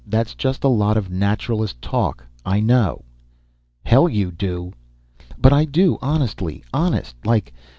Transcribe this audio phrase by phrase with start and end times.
[0.07, 2.25] "That's just a lot of Naturalist talk.
[2.43, 3.03] I know."
[3.85, 4.73] "Hell you do."
[5.37, 6.63] "But I do, honey!
[6.73, 7.53] Honest, like!